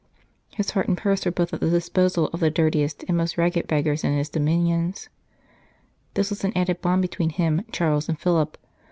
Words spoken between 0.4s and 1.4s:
His heart and his purse were